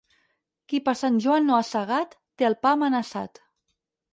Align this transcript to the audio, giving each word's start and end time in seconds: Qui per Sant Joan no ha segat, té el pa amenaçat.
Qui 0.71 0.79
per 0.87 0.95
Sant 1.01 1.19
Joan 1.25 1.45
no 1.49 1.57
ha 1.59 1.67
segat, 1.73 2.17
té 2.41 2.51
el 2.51 2.59
pa 2.65 2.73
amenaçat. 2.79 3.43